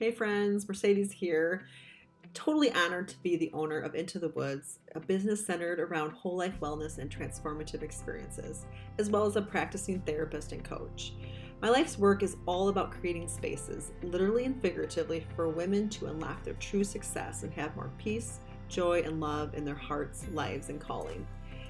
Hey 0.00 0.12
friends, 0.12 0.66
Mercedes 0.66 1.12
here. 1.12 1.66
Totally 2.32 2.72
honored 2.72 3.08
to 3.08 3.22
be 3.22 3.36
the 3.36 3.50
owner 3.52 3.78
of 3.78 3.94
Into 3.94 4.18
the 4.18 4.30
Woods, 4.30 4.78
a 4.94 5.00
business 5.00 5.44
centered 5.44 5.78
around 5.78 6.12
whole 6.12 6.38
life 6.38 6.58
wellness 6.58 6.96
and 6.96 7.10
transformative 7.10 7.82
experiences, 7.82 8.64
as 8.98 9.10
well 9.10 9.26
as 9.26 9.36
a 9.36 9.42
practicing 9.42 10.00
therapist 10.00 10.52
and 10.52 10.64
coach. 10.64 11.12
My 11.60 11.68
life's 11.68 11.98
work 11.98 12.22
is 12.22 12.38
all 12.46 12.70
about 12.70 12.92
creating 12.92 13.28
spaces, 13.28 13.92
literally 14.02 14.46
and 14.46 14.58
figuratively, 14.62 15.26
for 15.36 15.50
women 15.50 15.90
to 15.90 16.06
unlock 16.06 16.44
their 16.44 16.54
true 16.54 16.82
success 16.82 17.42
and 17.42 17.52
have 17.52 17.76
more 17.76 17.90
peace, 17.98 18.40
joy, 18.70 19.02
and 19.04 19.20
love 19.20 19.52
in 19.52 19.66
their 19.66 19.74
hearts, 19.74 20.24
lives, 20.32 20.70
and 20.70 20.80
calling. 20.80 21.26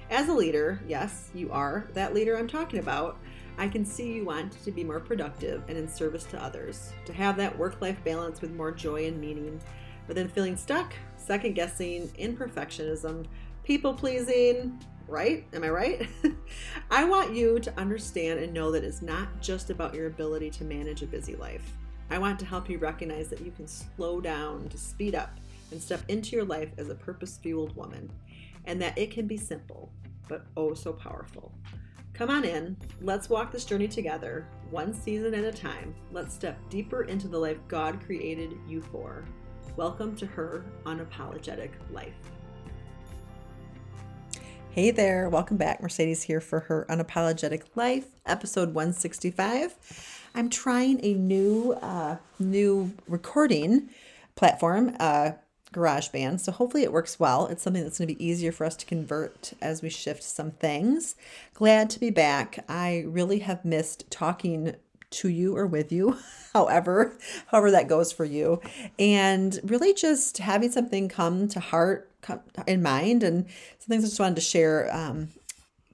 As 0.09 0.29
a 0.29 0.33
leader, 0.33 0.81
yes, 0.87 1.31
you 1.33 1.51
are 1.51 1.85
that 1.95 2.13
leader 2.13 2.37
I'm 2.37 2.47
talking 2.47 2.79
about. 2.79 3.17
I 3.61 3.67
can 3.67 3.85
see 3.85 4.11
you 4.13 4.25
want 4.25 4.53
to 4.63 4.71
be 4.71 4.83
more 4.83 4.99
productive 4.99 5.61
and 5.67 5.77
in 5.77 5.87
service 5.87 6.23
to 6.23 6.43
others, 6.43 6.93
to 7.05 7.13
have 7.13 7.37
that 7.37 7.55
work 7.55 7.79
life 7.79 8.03
balance 8.03 8.41
with 8.41 8.55
more 8.55 8.71
joy 8.71 9.05
and 9.05 9.21
meaning, 9.21 9.61
but 10.07 10.15
then 10.15 10.29
feeling 10.29 10.57
stuck, 10.57 10.95
second 11.15 11.53
guessing, 11.53 12.07
imperfectionism, 12.19 13.27
people 13.63 13.93
pleasing, 13.93 14.79
right? 15.07 15.45
Am 15.53 15.63
I 15.63 15.69
right? 15.69 16.09
I 16.89 17.03
want 17.03 17.35
you 17.35 17.59
to 17.59 17.79
understand 17.79 18.39
and 18.39 18.51
know 18.51 18.71
that 18.71 18.83
it's 18.83 19.03
not 19.03 19.27
just 19.41 19.69
about 19.69 19.93
your 19.93 20.07
ability 20.07 20.49
to 20.49 20.63
manage 20.63 21.03
a 21.03 21.05
busy 21.05 21.35
life. 21.35 21.77
I 22.09 22.17
want 22.17 22.39
to 22.39 22.47
help 22.47 22.67
you 22.67 22.79
recognize 22.79 23.27
that 23.27 23.41
you 23.41 23.51
can 23.51 23.67
slow 23.67 24.19
down 24.19 24.69
to 24.69 24.77
speed 24.79 25.13
up 25.13 25.37
and 25.69 25.79
step 25.79 26.01
into 26.07 26.35
your 26.35 26.45
life 26.45 26.71
as 26.79 26.89
a 26.89 26.95
purpose 26.95 27.37
fueled 27.37 27.75
woman, 27.75 28.11
and 28.65 28.81
that 28.81 28.97
it 28.97 29.11
can 29.11 29.27
be 29.27 29.37
simple, 29.37 29.91
but 30.27 30.47
oh 30.57 30.73
so 30.73 30.91
powerful. 30.91 31.53
Come 32.13 32.29
on 32.29 32.43
in. 32.43 32.77
Let's 32.99 33.29
walk 33.29 33.51
this 33.51 33.65
journey 33.65 33.87
together, 33.87 34.45
one 34.69 34.93
season 34.93 35.33
at 35.33 35.43
a 35.43 35.51
time. 35.51 35.95
Let's 36.11 36.35
step 36.35 36.57
deeper 36.69 37.03
into 37.03 37.27
the 37.27 37.37
life 37.37 37.57
God 37.67 38.03
created 38.05 38.53
you 38.67 38.81
for. 38.81 39.25
Welcome 39.77 40.15
to 40.17 40.25
her 40.25 40.65
unapologetic 40.85 41.71
life. 41.89 42.13
Hey 44.71 44.91
there, 44.91 45.29
welcome 45.29 45.57
back. 45.57 45.81
Mercedes 45.81 46.23
here 46.23 46.41
for 46.41 46.59
her 46.61 46.85
unapologetic 46.89 47.63
life, 47.75 48.07
episode 48.25 48.73
165. 48.73 49.75
I'm 50.35 50.49
trying 50.49 51.03
a 51.03 51.13
new 51.13 51.73
uh, 51.81 52.17
new 52.39 52.93
recording 53.07 53.89
platform. 54.35 54.95
Uh, 54.99 55.31
GarageBand. 55.73 56.39
So 56.39 56.51
hopefully 56.51 56.83
it 56.83 56.91
works 56.91 57.19
well. 57.19 57.47
It's 57.47 57.63
something 57.63 57.83
that's 57.83 57.97
going 57.97 58.07
to 58.07 58.15
be 58.15 58.25
easier 58.25 58.51
for 58.51 58.65
us 58.65 58.75
to 58.77 58.85
convert 58.85 59.53
as 59.61 59.81
we 59.81 59.89
shift 59.89 60.23
some 60.23 60.51
things. 60.51 61.15
Glad 61.53 61.89
to 61.91 61.99
be 61.99 62.09
back. 62.09 62.63
I 62.67 63.03
really 63.07 63.39
have 63.39 63.63
missed 63.63 64.09
talking 64.11 64.75
to 65.11 65.27
you 65.29 65.55
or 65.55 65.67
with 65.67 65.91
you, 65.91 66.17
however, 66.53 67.17
however 67.47 67.71
that 67.71 67.87
goes 67.87 68.11
for 68.11 68.25
you, 68.25 68.61
and 68.97 69.59
really 69.63 69.93
just 69.93 70.37
having 70.37 70.71
something 70.71 71.09
come 71.09 71.47
to 71.49 71.59
heart, 71.59 72.09
come 72.21 72.39
in 72.65 72.81
mind, 72.81 73.23
and 73.23 73.45
some 73.79 73.87
things 73.89 74.03
I 74.03 74.07
just 74.07 74.19
wanted 74.19 74.35
to 74.35 74.41
share. 74.41 74.93
Um, 74.95 75.29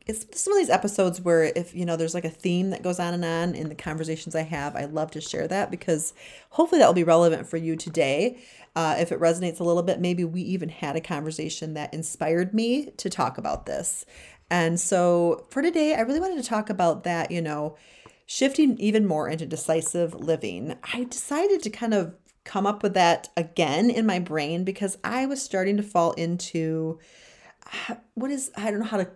it's 0.08 0.39
some 0.39 0.53
of 0.53 0.59
these 0.59 0.69
episodes 0.69 1.19
where 1.19 1.44
if 1.44 1.75
you 1.75 1.86
know 1.86 1.97
there's 1.97 2.13
like 2.13 2.25
a 2.25 2.30
theme 2.30 2.69
that 2.69 2.81
goes 2.81 3.00
on 3.00 3.13
and 3.13 3.25
on 3.25 3.55
in 3.55 3.69
the 3.69 3.75
conversations 3.75 4.36
I 4.36 4.44
have, 4.44 4.75
I 4.75 4.86
love 4.86 5.11
to 5.11 5.22
share 5.22 5.47
that 5.47 5.69
because 5.69 6.14
hopefully 6.52 6.80
that 6.80 6.88
will 6.88 6.94
be 6.94 7.03
relevant 7.03 7.47
for 7.47 7.58
you 7.58 7.75
today. 7.75 8.39
Uh, 8.75 8.95
if 8.99 9.11
it 9.11 9.19
resonates 9.19 9.59
a 9.59 9.64
little 9.64 9.83
bit, 9.83 9.99
maybe 9.99 10.23
we 10.23 10.41
even 10.41 10.69
had 10.69 10.95
a 10.95 11.02
conversation 11.02 11.73
that 11.73 11.94
inspired 11.94 12.53
me 12.53 12.91
to 12.97 13.09
talk 13.09 13.38
about 13.38 13.66
this. 13.66 14.05
And 14.49 14.80
so 14.80 15.45
for 15.49 15.61
today, 15.61 15.95
I 15.95 16.02
really 16.02 16.19
wanted 16.19 16.42
to 16.42 16.49
talk 16.49 16.69
about 16.69 17.03
that, 17.03 17.31
you 17.31 17.42
know, 17.42 17.75
shifting 18.25 18.77
even 18.80 19.05
more 19.05 19.27
into 19.27 19.45
decisive 19.45 20.14
living. 20.14 20.75
I 20.94 21.05
decided 21.05 21.64
to 21.64 21.69
kind 21.69 21.94
of 21.94 22.16
come 22.45 22.66
up 22.66 22.81
with 22.81 22.94
that 22.94 23.30
again 23.36 23.89
in 23.89 24.05
my 24.05 24.19
brain 24.19 24.64
because 24.64 24.97
I 25.03 25.25
was 25.25 25.42
starting 25.42 25.75
to 25.77 25.83
fall 25.83 26.14
into 26.14 26.99
what 28.14 28.31
is, 28.31 28.52
I 28.55 28.71
don't 28.71 28.80
know 28.80 28.86
how 28.86 28.97
to 28.97 29.09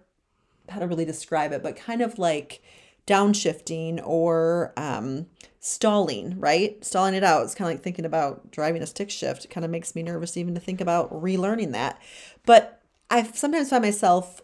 how 0.72 0.80
to 0.80 0.88
really 0.88 1.06
describe 1.06 1.52
it, 1.52 1.64
but 1.64 1.76
kind 1.76 2.02
of 2.02 2.20
like 2.20 2.62
downshifting 3.08 4.02
or 4.06 4.74
um, 4.78 5.28
stalling, 5.60 6.40
right? 6.40 6.84
Stalling 6.84 7.14
it 7.14 7.24
out. 7.24 7.44
It's 7.44 7.56
kind 7.56 7.70
of 7.70 7.76
like 7.76 7.84
thinking 7.84 8.06
about 8.06 8.52
driving 8.52 8.82
a 8.82 8.88
stick 8.88 9.10
shift. 9.10 9.46
It 9.46 9.52
kind 9.52 9.66
of 9.66 9.72
makes 9.72 9.96
me 9.96 10.04
nervous 10.04 10.38
even 10.38 10.56
to 10.56 10.62
think 10.62 10.82
about 10.82 11.12
relearning 11.12 11.72
that. 11.74 12.02
But 12.46 12.82
I 13.10 13.24
sometimes 13.24 13.70
find 13.70 13.84
myself 13.84 14.42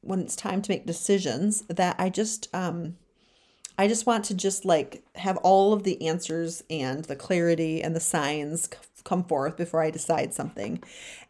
when 0.00 0.20
it's 0.20 0.36
time 0.36 0.62
to 0.62 0.70
make 0.70 0.86
decisions 0.86 1.62
that 1.68 1.96
I 1.98 2.08
just 2.08 2.48
um, 2.54 2.96
I 3.78 3.88
just 3.88 4.06
want 4.06 4.24
to 4.26 4.34
just 4.34 4.64
like 4.64 5.04
have 5.16 5.36
all 5.38 5.72
of 5.72 5.82
the 5.82 6.06
answers 6.06 6.62
and 6.70 7.04
the 7.04 7.16
clarity 7.16 7.82
and 7.82 7.94
the 7.94 8.00
signs 8.00 8.68
come 9.06 9.24
forth 9.24 9.56
before 9.56 9.82
I 9.82 9.90
decide 9.90 10.34
something. 10.34 10.82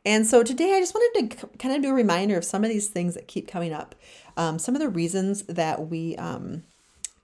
And 0.05 0.27
so 0.27 0.43
today 0.43 0.75
I 0.75 0.81
just 0.81 0.95
wanted 0.95 1.31
to 1.31 1.47
kind 1.59 1.77
of 1.77 1.83
do 1.83 1.91
a 1.91 1.95
reminder 1.95 2.37
of 2.37 2.45
some 2.45 2.65
of 2.65 2.71
these 2.71 2.89
things 2.89 3.15
that 3.15 3.29
keep 3.29 3.47
coming 3.47 3.73
up. 3.73 3.95
Um, 4.37 4.59
some 4.59 4.75
of 4.75 4.81
the 4.81 4.89
reasons 4.89 5.43
that 5.45 5.89
we 5.89 6.17
um, 6.17 6.65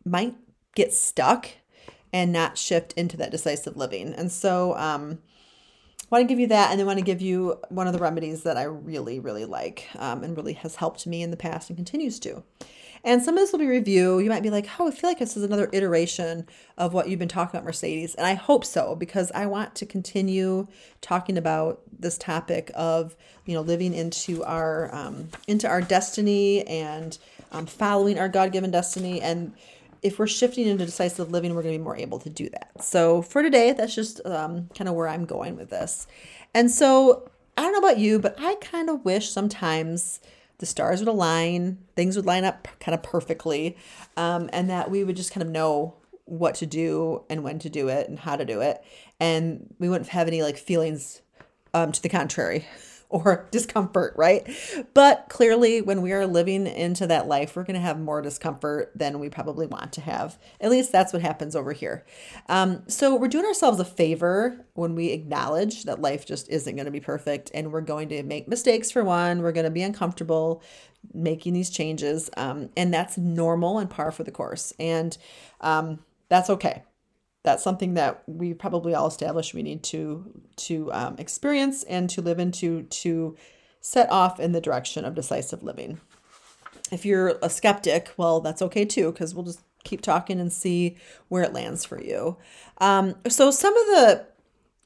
might 0.05 0.37
get 0.75 0.93
stuck 0.93 1.49
and 2.13 2.33
not 2.33 2.59
shift 2.59 2.93
into 2.93 3.17
that 3.17 3.31
decisive 3.31 3.77
living. 3.77 4.13
And 4.13 4.31
so 4.31 4.77
um, 4.77 5.19
want 6.11 6.23
to 6.23 6.29
give 6.29 6.39
you 6.39 6.49
that 6.49 6.71
and 6.71 6.79
then 6.79 6.87
want 6.87 6.99
to 6.99 7.05
give 7.05 7.23
you 7.23 7.59
one 7.71 7.87
of 7.87 7.95
the 7.95 7.99
remedies 7.99 8.43
that 8.43 8.59
I 8.59 8.65
really, 8.65 9.19
really 9.19 9.47
like 9.47 9.89
um, 9.97 10.23
and 10.23 10.37
really 10.37 10.53
has 10.55 10.77
helped 10.77 11.07
me 11.07 11.23
in 11.23 11.31
the 11.31 11.37
past 11.37 11.71
and 11.71 11.77
continues 11.77 12.21
to. 12.21 12.43
And 13.05 13.23
some 13.23 13.37
of 13.37 13.41
this 13.41 13.51
will 13.51 13.59
be 13.59 13.67
review. 13.67 14.21
You 14.21 14.31
might 14.31 14.43
be 14.43 14.51
like, 14.51 14.69
oh, 14.79 14.89
I 14.89 14.91
feel 14.93 15.11
like 15.11 15.19
this 15.19 15.37
is 15.37 15.43
another 15.43 15.69
iteration 15.73 16.47
of 16.79 16.95
what 16.95 17.09
you've 17.09 17.19
been 17.19 17.29
talking 17.29 17.57
about, 17.59 17.65
Mercedes. 17.65 18.15
And 18.15 18.27
I 18.27 18.35
hope 18.35 18.65
so, 18.65 18.95
because 18.95 19.33
I 19.33 19.47
want 19.47 19.75
to 19.77 19.87
continue 19.87 20.69
talking 21.01 21.37
about 21.37 21.81
this 21.99 22.17
topic 22.17 22.71
of, 22.75 23.17
you 23.45 23.55
know, 23.55 23.61
living 23.61 23.93
into 23.93 24.45
our 24.45 24.95
um, 24.95 25.29
into 25.49 25.69
our 25.69 25.83
destiny 25.83 26.67
and 26.67 27.19
um, 27.51 27.67
following 27.67 28.19
our 28.19 28.29
God-given 28.29 28.71
destiny. 28.71 29.21
And 29.21 29.53
if 30.03 30.19
we're 30.19 30.27
shifting 30.27 30.67
into 30.67 30.85
decisive 30.85 31.31
living, 31.31 31.55
we're 31.55 31.63
going 31.63 31.75
to 31.75 31.79
be 31.79 31.85
more 31.85 31.97
able 31.97 32.19
to 32.21 32.31
do 32.31 32.49
that. 32.51 32.83
So 32.83 33.23
for 33.23 33.43
today, 33.43 33.73
that's 33.73 33.95
just 33.95 34.25
um, 34.27 34.69
kind 34.77 34.89
of 34.89 34.95
where 34.95 35.09
I'm 35.09 35.25
going 35.25 35.57
with 35.57 35.71
this. 35.71 36.07
And 36.55 36.71
so 36.71 37.29
I 37.57 37.63
don't 37.63 37.73
know 37.73 37.79
about 37.79 37.99
you, 37.99 38.19
but 38.19 38.37
I 38.39 38.57
kind 38.61 38.89
of 38.89 39.05
wish 39.05 39.31
sometimes 39.31 40.21
the 40.63 40.67
stars 40.67 41.01
would 41.01 41.09
align, 41.09 41.77
things 41.97 42.15
would 42.15 42.25
line 42.25 42.45
up 42.45 42.69
kind 42.79 42.95
of 42.95 43.03
perfectly, 43.03 43.77
um, 44.17 44.49
and 44.53 44.71
that 44.71 44.93
we 44.93 45.03
would 45.03 45.17
just 45.17 45.33
kind 45.33 45.43
of 45.45 45.51
know 45.53 45.93
what 46.25 46.55
to 46.55 46.67
do 46.67 47.25
and 47.29 47.43
when 47.43 47.59
to 47.59 47.69
do 47.69 47.89
it 47.89 48.09
and 48.09 48.17
how 48.21 48.37
to 48.37 48.45
do 48.45 48.61
it. 48.61 48.81
And 49.19 49.75
we 49.81 49.89
wouldn't 49.89 50.11
have 50.11 50.29
any 50.29 50.41
like 50.41 50.57
feelings 50.57 51.21
um, 51.75 51.91
to 51.91 52.01
the 52.01 52.09
contrary 52.09 52.65
or 53.13 53.47
discomfort, 53.51 54.15
right? 54.17 54.49
But 54.95 55.27
clearly, 55.29 55.83
when 55.83 56.03
we 56.03 56.13
are 56.13 56.27
living 56.27 56.67
into 56.67 57.07
that 57.07 57.29
life, 57.29 57.55
we're 57.55 57.65
going 57.65 57.75
to 57.75 57.81
have 57.81 58.01
more 58.01 58.23
discomfort 58.23 58.91
than 58.95 59.21
we 59.21 59.29
probably 59.29 59.67
want 59.67 59.93
to 59.93 60.01
have. 60.01 60.39
At 60.61 60.71
least 60.71 60.91
that's 60.91 61.13
what 61.13 61.23
happens 61.23 61.55
over 61.55 61.73
here. 61.73 62.05
Um, 62.49 62.83
so, 62.89 63.15
we're 63.15 63.29
doing 63.29 63.45
ourselves 63.45 63.79
a 63.79 63.85
favor 63.85 64.65
when 64.75 64.95
we 64.95 65.11
acknowledge 65.11 65.85
that 65.85 66.01
life 66.01 66.25
just 66.25 66.49
isn't 66.49 66.75
going 66.75 66.87
to 66.87 66.91
be 66.91 67.01
perfect 67.01 67.51
and 67.53 67.71
we're 67.71 67.83
going 67.83 68.09
to 68.09 68.23
make 68.23 68.49
mistakes 68.49 68.91
for 68.91 69.05
one, 69.05 69.43
we're 69.43 69.53
going 69.53 69.65
to 69.65 69.71
be 69.71 69.83
uncomfortable 69.83 70.63
making 71.13 71.53
these 71.53 71.69
changes. 71.69 72.31
Um, 72.37 72.71
and 72.77 72.95
that's 72.95 73.19
normal 73.19 73.79
and 73.79 73.91
par 73.91 74.13
for 74.13 74.25
the 74.25 74.31
course. 74.31 74.73
And 74.79 75.19
um, 75.61 75.99
that's 76.29 76.49
okay 76.49 76.83
that's 77.43 77.63
something 77.63 77.95
that 77.95 78.23
we 78.27 78.55
probably 78.55 78.95
all 78.95 79.07
established 79.07 79.55
we 79.55 79.63
need 79.63 79.83
to 79.83 80.25
to 80.57 80.93
um, 80.93 81.17
experience 81.19 81.83
and 81.85 82.09
to 82.11 82.23
live 82.23 82.39
into 82.39 82.83
to 82.85 83.37
set 83.81 84.11
off 84.11 84.39
in 84.39 84.53
the 84.53 84.61
direction 84.61 85.05
of 85.05 85.15
decisive 85.15 85.63
living. 85.63 86.01
If 86.91 87.05
you're 87.05 87.39
a 87.43 87.51
skeptic 87.51 88.13
well 88.17 88.41
that's 88.41 88.63
okay 88.63 88.85
too 88.85 89.13
because 89.13 89.35
we'll 89.35 89.45
just 89.45 89.61
keep 89.85 90.01
talking 90.01 90.41
and 90.41 90.53
see 90.53 90.97
where 91.29 91.43
it 91.43 91.53
lands 91.53 91.85
for 91.85 92.01
you. 92.01 92.37
Um, 92.79 93.17
so 93.29 93.51
some 93.51 93.77
of 93.77 93.87
the 93.87 94.27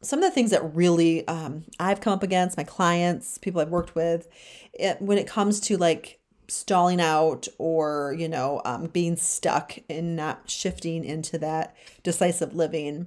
some 0.03 0.23
of 0.23 0.25
the 0.25 0.31
things 0.35 0.51
that 0.51 0.75
really 0.75 1.27
um, 1.27 1.65
i've 1.81 2.01
come 2.01 2.13
up 2.13 2.23
against 2.23 2.57
my 2.57 2.63
clients 2.63 3.39
people 3.39 3.61
i've 3.61 3.71
worked 3.71 3.95
with 3.95 4.29
it, 4.75 5.01
when 5.01 5.19
it 5.19 5.27
comes 5.27 5.59
to 5.59 5.77
like 5.77 6.16
stalling 6.49 7.01
out 7.01 7.49
or 7.59 8.15
you 8.19 8.29
know 8.29 8.63
um, 8.65 8.87
being 8.87 9.17
stuck 9.17 9.79
and 9.89 10.17
not 10.17 10.49
shifting 10.51 11.05
into 11.05 11.39
that 11.39 11.75
decisive 12.03 12.55
living. 12.55 13.07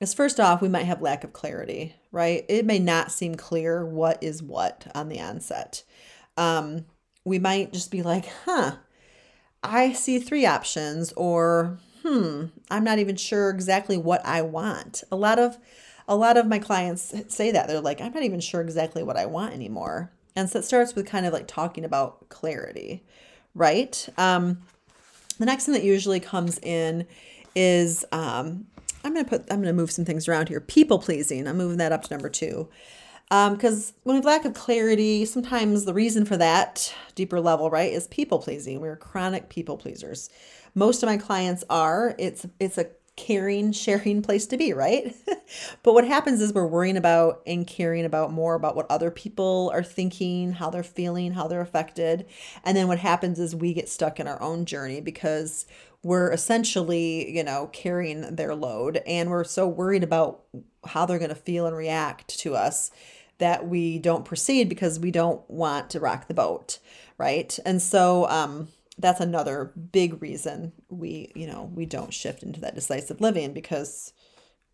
Is 0.00 0.14
first 0.14 0.40
off 0.40 0.60
we 0.60 0.68
might 0.68 0.86
have 0.86 1.00
lack 1.02 1.24
of 1.24 1.32
clarity 1.32 1.94
right? 2.12 2.44
It 2.48 2.66
may 2.66 2.78
not 2.78 3.10
seem 3.10 3.34
clear 3.34 3.84
what 3.84 4.22
is 4.22 4.42
what 4.42 4.86
on 4.94 5.08
the 5.08 5.20
onset. 5.20 5.82
Um, 6.36 6.84
we 7.24 7.38
might 7.38 7.72
just 7.72 7.90
be 7.90 8.02
like 8.02 8.26
huh 8.44 8.76
i 9.62 9.92
see 9.92 10.18
three 10.18 10.44
options 10.44 11.12
or 11.12 11.78
hmm 12.04 12.46
i'm 12.68 12.82
not 12.82 12.98
even 12.98 13.14
sure 13.14 13.48
exactly 13.50 13.96
what 13.96 14.24
i 14.26 14.42
want. 14.42 15.02
A 15.10 15.16
lot 15.16 15.38
of 15.38 15.58
a 16.08 16.16
lot 16.16 16.36
of 16.36 16.48
my 16.48 16.58
clients 16.58 17.14
say 17.28 17.52
that. 17.52 17.68
They're 17.68 17.80
like 17.80 18.00
i'm 18.00 18.12
not 18.12 18.24
even 18.24 18.40
sure 18.40 18.60
exactly 18.60 19.02
what 19.02 19.16
i 19.16 19.26
want 19.26 19.54
anymore 19.54 20.10
and 20.36 20.48
so 20.48 20.58
it 20.58 20.64
starts 20.64 20.94
with 20.94 21.06
kind 21.06 21.26
of 21.26 21.32
like 21.32 21.46
talking 21.46 21.84
about 21.84 22.28
clarity, 22.28 23.02
right? 23.54 24.08
Um, 24.16 24.62
the 25.38 25.46
next 25.46 25.66
thing 25.66 25.74
that 25.74 25.84
usually 25.84 26.20
comes 26.20 26.58
in 26.60 27.06
is 27.54 28.04
um, 28.12 28.66
I'm 29.04 29.14
gonna 29.14 29.24
put 29.24 29.50
I'm 29.50 29.60
gonna 29.60 29.72
move 29.72 29.90
some 29.90 30.04
things 30.04 30.28
around 30.28 30.48
here. 30.48 30.60
People 30.60 30.98
pleasing. 30.98 31.46
I'm 31.46 31.58
moving 31.58 31.78
that 31.78 31.92
up 31.92 32.04
to 32.04 32.14
number 32.14 32.28
two. 32.28 32.68
Because 33.28 33.90
um, 33.90 33.94
when 34.02 34.14
we 34.14 34.18
have 34.18 34.24
lack 34.26 34.44
of 34.44 34.52
clarity, 34.52 35.24
sometimes 35.24 35.86
the 35.86 35.94
reason 35.94 36.26
for 36.26 36.36
that 36.36 36.94
deeper 37.14 37.40
level, 37.40 37.70
right, 37.70 37.90
is 37.90 38.06
people 38.08 38.38
pleasing. 38.38 38.78
We're 38.80 38.96
chronic 38.96 39.48
people 39.48 39.78
pleasers. 39.78 40.28
Most 40.74 41.02
of 41.02 41.08
my 41.08 41.16
clients 41.16 41.64
are. 41.70 42.14
It's 42.18 42.46
it's 42.60 42.78
a 42.78 42.90
caring, 43.16 43.72
sharing 43.72 44.22
place 44.22 44.46
to 44.48 44.56
be, 44.56 44.72
right? 44.72 45.14
but 45.82 45.94
what 45.94 46.06
happens 46.06 46.40
is 46.40 46.52
we're 46.52 46.66
worrying 46.66 46.96
about 46.96 47.42
and 47.46 47.66
caring 47.66 48.04
about 48.04 48.32
more 48.32 48.54
about 48.54 48.76
what 48.76 48.90
other 48.90 49.10
people 49.10 49.70
are 49.74 49.82
thinking, 49.82 50.52
how 50.52 50.70
they're 50.70 50.82
feeling, 50.82 51.32
how 51.32 51.48
they're 51.48 51.60
affected. 51.60 52.26
And 52.64 52.76
then 52.76 52.88
what 52.88 52.98
happens 52.98 53.38
is 53.38 53.54
we 53.54 53.74
get 53.74 53.88
stuck 53.88 54.20
in 54.20 54.28
our 54.28 54.40
own 54.40 54.64
journey 54.64 55.00
because 55.00 55.66
we're 56.02 56.32
essentially, 56.32 57.30
you 57.34 57.44
know, 57.44 57.68
carrying 57.72 58.34
their 58.34 58.54
load 58.54 59.00
and 59.06 59.30
we're 59.30 59.44
so 59.44 59.68
worried 59.68 60.02
about 60.02 60.42
how 60.86 61.06
they're 61.06 61.18
going 61.18 61.28
to 61.28 61.34
feel 61.34 61.66
and 61.66 61.76
react 61.76 62.38
to 62.40 62.54
us 62.54 62.90
that 63.38 63.66
we 63.66 63.98
don't 63.98 64.24
proceed 64.24 64.68
because 64.68 65.00
we 65.00 65.10
don't 65.10 65.48
want 65.48 65.90
to 65.90 66.00
rock 66.00 66.28
the 66.28 66.34
boat, 66.34 66.78
right? 67.18 67.58
And 67.64 67.80
so 67.80 68.28
um 68.28 68.68
that's 68.98 69.20
another 69.20 69.72
big 69.90 70.20
reason 70.22 70.72
we, 70.88 71.32
you 71.34 71.46
know, 71.46 71.70
we 71.74 71.86
don't 71.86 72.12
shift 72.12 72.42
into 72.42 72.60
that 72.60 72.74
decisive 72.74 73.20
living 73.20 73.52
because 73.52 74.12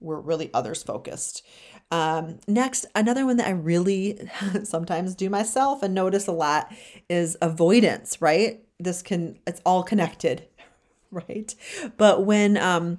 we're 0.01 0.21
really 0.21 0.51
others 0.55 0.83
focused. 0.83 1.45
Um, 1.91 2.39
next, 2.47 2.87
another 2.95 3.25
one 3.25 3.39
that 3.39 3.47
I 3.47 3.53
really 3.53 4.29
sometimes 4.65 5.15
do 5.15 5.31
myself 5.31 5.83
and 5.83 5.95
notice 5.95 6.27
a 6.27 6.33
lot 6.33 6.73
is 7.09 7.37
avoidance, 7.41 8.21
right? 8.21 8.63
This 8.79 9.03
can, 9.03 9.39
it's 9.47 9.61
all 9.65 9.83
connected, 9.83 10.47
right? 11.11 11.55
But 11.97 12.25
when, 12.27 12.57
um, 12.57 12.99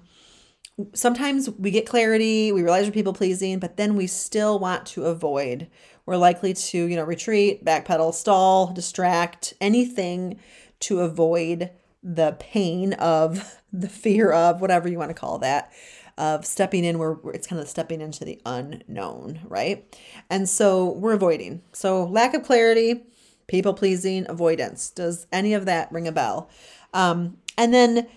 sometimes 0.94 1.50
we 1.50 1.72
get 1.72 1.86
clarity, 1.86 2.52
we 2.52 2.64
realize 2.64 2.86
we're 2.86 2.92
people 2.92 3.14
pleasing, 3.14 3.60
but 3.60 3.78
then 3.78 3.96
we 3.96 4.08
still 4.08 4.60
want 4.60 4.86
to 4.88 5.06
avoid. 5.06 5.68
We're 6.06 6.18
likely 6.18 6.54
to, 6.54 6.86
you 6.86 6.96
know, 6.96 7.04
retreat, 7.04 7.64
backpedal, 7.64 8.14
stall, 8.14 8.72
distract, 8.74 9.54
anything 9.62 10.40
to 10.82 11.02
avoid 11.02 11.72
the 12.02 12.36
pain 12.40 12.94
of 12.94 13.62
the 13.74 13.90
fear 13.90 14.32
of 14.32 14.62
whatever 14.62 14.88
you 14.90 14.98
want 14.98 15.10
to 15.10 15.16
call 15.16 15.38
that 15.40 15.72
of 16.20 16.46
stepping 16.46 16.84
in 16.84 17.00
where 17.00 17.18
it's 17.34 17.48
kind 17.48 17.62
of 17.62 17.68
stepping 17.68 18.02
into 18.02 18.26
the 18.26 18.40
unknown, 18.46 19.40
right? 19.46 19.98
And 20.30 20.48
so 20.48 20.92
we're 20.92 21.14
avoiding. 21.14 21.62
So 21.74 22.06
lack 22.06 22.34
of 22.34 22.44
clarity, 22.44 23.04
people 23.48 23.74
pleasing, 23.74 24.26
avoidance. 24.30 24.92
Does 24.92 25.26
any 25.32 25.54
of 25.54 25.66
that 25.66 25.92
ring 25.92 26.08
a 26.08 26.12
bell? 26.12 26.50
Um, 26.94 27.38
and 27.58 27.74
then 27.74 28.08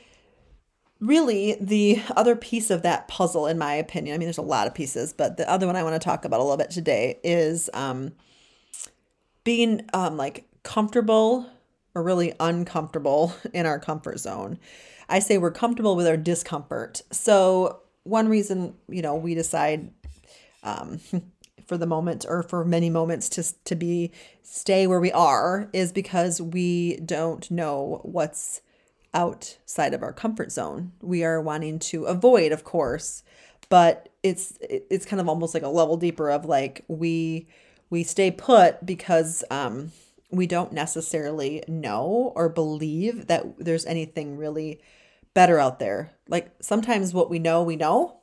really 1.01 1.57
the 1.61 2.03
other 2.17 2.37
piece 2.37 2.71
of 2.71 2.83
that 2.83 3.09
puzzle 3.09 3.49
in 3.49 3.59
my 3.59 3.75
opinion 3.75 4.15
i 4.15 4.19
mean 4.19 4.27
there's 4.27 4.39
a 4.39 4.41
lot 4.41 4.69
of 4.69 4.75
pieces 4.75 5.13
but 5.13 5.37
the 5.37 5.51
other 5.51 5.67
one 5.67 5.75
i 5.75 5.83
want 5.83 6.01
to 6.01 6.05
talk 6.05 6.25
about 6.25 6.39
a 6.39 6.43
little 6.45 6.57
bit 6.57 6.71
today 6.71 7.19
is 7.25 7.69
um, 7.75 8.13
being 9.43 9.85
um, 9.93 10.17
like 10.17 10.45
comfortable 10.63 11.51
or 11.95 12.03
really 12.03 12.33
uncomfortable 12.41 13.35
in 13.53 13.67
our 13.67 13.79
comfort 13.79 14.19
zone. 14.19 14.59
I 15.09 15.19
say 15.19 15.39
we're 15.39 15.51
comfortable 15.51 15.97
with 15.97 16.07
our 16.07 16.17
discomfort. 16.17 17.03
So, 17.11 17.82
one 18.05 18.29
reason, 18.29 18.75
you 18.89 19.03
know, 19.03 19.15
we 19.15 19.35
decide 19.35 19.91
um, 20.63 21.01
for 21.67 21.77
the 21.77 21.87
moment 21.87 22.27
or 22.29 22.43
for 22.43 22.65
many 22.65 22.91
moments 22.91 23.29
to, 23.31 23.65
to 23.65 23.75
be 23.75 24.11
stay 24.43 24.87
where 24.87 25.01
we 25.01 25.13
are 25.13 25.69
is 25.73 25.93
because 25.93 26.41
we 26.41 26.97
don't 26.97 27.51
know 27.51 28.01
what's 28.03 28.61
outside 29.15 29.95
of 29.95 30.03
our 30.03 30.13
comfort 30.13 30.51
zone. 30.53 30.93
We 31.01 31.25
are 31.25 31.41
wanting 31.41 31.79
to 31.81 32.05
avoid, 32.05 32.53
of 32.53 32.65
course, 32.65 33.23
but 33.69 34.09
it's 34.23 34.59
it's 34.61 35.07
kind 35.07 35.21
of 35.21 35.29
almost 35.29 35.55
like 35.55 35.63
a 35.63 35.69
level 35.69 35.97
deeper 35.97 36.31
of 36.31 36.45
like 36.45 36.85
we 36.89 37.47
we 37.91 38.05
stay 38.05 38.31
put 38.31 38.85
because 38.85 39.45
um 39.51 39.93
we 40.31 40.47
don't 40.47 40.73
necessarily 40.73 41.63
know 41.69 42.33
or 42.35 42.49
believe 42.49 43.27
that 43.27 43.45
there's 43.59 43.85
anything 43.87 44.37
really 44.37 44.81
better 45.35 45.59
out 45.59 45.79
there. 45.79 46.13
Like 46.29 46.51
sometimes 46.61 47.15
what 47.15 47.31
we 47.31 47.39
know, 47.39 47.63
we 47.63 47.77
know. 47.77 48.19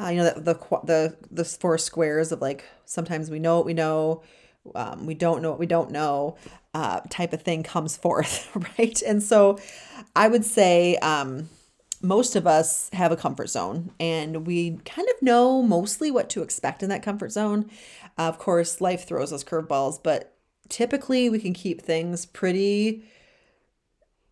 Uh, 0.00 0.08
you 0.08 0.16
know 0.16 0.24
that 0.24 0.44
the 0.44 0.54
the 0.84 1.16
the 1.30 1.44
four 1.44 1.76
squares 1.76 2.32
of 2.32 2.40
like 2.40 2.64
sometimes 2.84 3.30
we 3.30 3.38
know 3.38 3.56
what 3.56 3.66
we 3.66 3.74
know, 3.74 4.22
um, 4.74 5.04
we 5.04 5.14
don't 5.14 5.42
know 5.42 5.50
what 5.50 5.58
we 5.58 5.66
don't 5.66 5.90
know, 5.90 6.36
uh, 6.74 7.00
type 7.10 7.32
of 7.32 7.42
thing 7.42 7.62
comes 7.62 7.96
forth, 8.04 8.54
right? 8.78 9.02
And 9.02 9.22
so, 9.22 9.58
I 10.14 10.28
would 10.28 10.44
say 10.44 10.96
um, 10.96 11.48
most 12.02 12.36
of 12.36 12.46
us 12.46 12.88
have 12.92 13.12
a 13.12 13.16
comfort 13.16 13.48
zone, 13.48 13.90
and 14.00 14.46
we 14.46 14.78
kind 14.84 15.08
of 15.08 15.22
know 15.22 15.62
mostly 15.62 16.10
what 16.10 16.30
to 16.30 16.42
expect 16.42 16.82
in 16.82 16.88
that 16.88 17.02
comfort 17.02 17.32
zone. 17.32 17.70
Uh, 18.18 18.22
of 18.22 18.38
course, 18.38 18.80
life 18.80 19.06
throws 19.06 19.32
us 19.32 19.44
curveballs, 19.44 20.00
but 20.02 20.34
typically 20.68 21.28
we 21.28 21.38
can 21.38 21.52
keep 21.52 21.82
things 21.82 22.24
pretty 22.24 23.04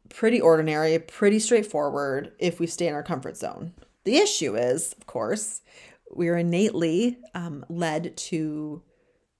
pretty 0.08 0.40
ordinary, 0.40 0.98
pretty 0.98 1.38
straightforward 1.38 2.32
if 2.38 2.60
we 2.60 2.66
stay 2.66 2.88
in 2.88 2.94
our 2.94 3.02
comfort 3.02 3.36
zone. 3.36 3.72
The 4.04 4.16
issue 4.16 4.56
is, 4.56 4.94
of 4.94 5.06
course, 5.06 5.60
we 6.14 6.28
are 6.28 6.36
innately 6.36 7.18
um, 7.34 7.64
led 7.68 8.16
to 8.16 8.82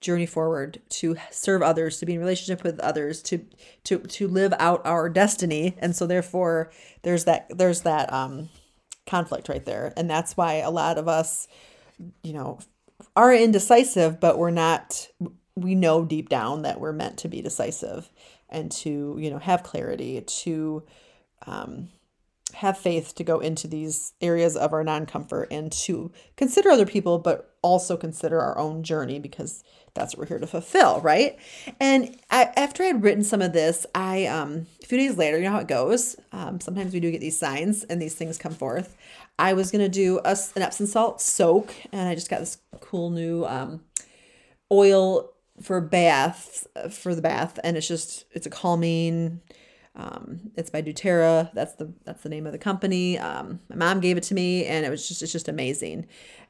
journey 0.01 0.27
forward, 0.27 0.81
to 0.89 1.17
serve 1.31 1.63
others, 1.63 1.99
to 1.99 2.07
be 2.07 2.15
in 2.15 2.21
relationship 2.21 2.63
with 2.63 2.79
others, 2.81 3.23
to 3.23 3.45
to 3.85 3.99
to 3.99 4.29
live 4.29 4.55
out 4.59 4.83
our 4.85 5.09
destiny, 5.09 5.77
and 5.79 5.97
so 5.97 6.07
therefore 6.07 6.71
there's 7.03 7.25
that 7.25 7.47
there's 7.57 7.83
that 7.83 8.13
um, 8.13 8.49
conflict 9.07 9.49
right 9.49 9.65
there, 9.65 9.93
and 9.97 10.09
that's 10.09 10.37
why 10.37 10.55
a 10.55 10.71
lot 10.71 10.99
of 10.99 11.09
us, 11.09 11.49
you 12.23 12.33
know, 12.33 12.59
are 13.17 13.35
indecisive, 13.35 14.21
but 14.21 14.39
we're 14.39 14.51
not 14.51 15.09
we 15.57 15.75
know 15.75 16.05
deep 16.05 16.29
down 16.29 16.63
that 16.63 16.81
we're 16.81 16.93
meant 16.93 17.19
to 17.19 17.29
be 17.29 17.43
decisive 17.43 18.11
and 18.51 18.71
to 18.71 19.17
you 19.19 19.31
know 19.31 19.39
have 19.39 19.63
clarity 19.63 20.21
to 20.21 20.83
um, 21.47 21.89
have 22.55 22.79
faith 22.79 23.15
to 23.15 23.25
go 23.25 23.41
into 23.41 23.69
these 23.69 24.15
areas 24.21 24.57
of 24.57 24.73
our 24.73 24.83
non-comfort 24.83 25.49
and 25.51 25.71
to 25.71 26.11
consider 26.37 26.71
other 26.71 26.87
people 26.87 27.19
but 27.19 27.55
also 27.63 27.97
consider 27.97 28.41
our 28.41 28.57
own 28.59 28.83
journey 28.83 29.19
because 29.19 29.63
that's 29.95 30.15
what 30.15 30.21
we're 30.21 30.27
here 30.27 30.39
to 30.39 30.47
fulfill 30.47 31.01
right? 31.01 31.39
And 31.81 32.17
I, 32.31 32.51
after 32.57 32.83
i 32.83 32.87
had 32.87 33.03
written 33.03 33.25
some 33.25 33.43
of 33.43 33.53
this 33.53 33.85
i 33.95 34.27
um 34.27 34.67
a 34.83 34.87
few 34.87 34.99
days 34.99 35.17
later 35.17 35.37
you 35.37 35.45
know 35.45 35.53
how 35.53 35.59
it 35.59 35.69
goes? 35.69 36.17
Um, 36.33 36.61
sometimes 36.61 36.93
we 36.93 37.01
do 37.01 37.11
get 37.11 37.21
these 37.21 37.39
signs 37.39 37.85
and 37.85 38.01
these 38.01 38.15
things 38.15 38.39
come 38.39 38.55
forth. 38.55 38.97
I 39.39 39.53
was 39.53 39.71
going 39.71 39.85
to 39.85 39.89
do 39.89 40.21
a, 40.25 40.37
an 40.57 40.63
epsom 40.63 40.87
salt 40.87 41.21
soak 41.21 41.75
and 41.93 42.09
i 42.09 42.15
just 42.15 42.31
got 42.31 42.41
this 42.41 42.59
cool 42.81 43.11
new 43.11 43.45
um, 43.45 43.83
oil 44.73 45.31
for 45.63 45.81
bath 45.81 46.67
for 46.91 47.15
the 47.15 47.23
bath 47.23 47.59
and 47.65 47.77
it's 47.77 47.89
just 47.89 48.25
it's 48.33 48.47
a 48.47 48.51
calming 48.51 49.41
um, 49.97 50.53
it's 50.55 50.71
by 50.71 50.81
doTERRA 50.81 51.53
that's 51.55 51.75
the 51.75 51.93
that's 52.05 52.23
the 52.23 52.29
name 52.29 52.47
of 52.47 52.53
the 52.53 52.59
company. 52.59 53.19
Um, 53.19 53.59
my 53.69 53.75
mom 53.75 54.01
gave 54.01 54.17
it 54.17 54.23
to 54.25 54.35
me 54.35 54.65
and 54.65 54.87
it 54.87 54.91
was 54.91 55.09
just 55.09 55.23
it's 55.23 55.33
just 55.33 55.49
amazing. 55.49 56.07